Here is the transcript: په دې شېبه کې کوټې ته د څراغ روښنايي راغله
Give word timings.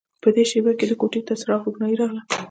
په 0.23 0.29
دې 0.35 0.43
شېبه 0.49 0.71
کې 0.79 0.85
کوټې 1.01 1.21
ته 1.27 1.33
د 1.35 1.39
څراغ 1.41 1.61
روښنايي 1.65 1.95
راغله 2.01 2.21